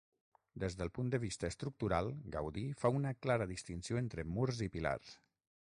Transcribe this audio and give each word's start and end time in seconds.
Des 0.61 0.75
del 0.77 0.89
punt 0.95 1.11
de 1.15 1.19
vista 1.23 1.51
estructural, 1.53 2.09
Gaudí 2.37 2.65
fa 2.85 2.93
una 3.01 3.13
clara 3.27 3.49
distinció 3.55 4.01
entre 4.05 4.29
murs 4.35 4.67
i 4.69 4.75
pilars. 4.79 5.17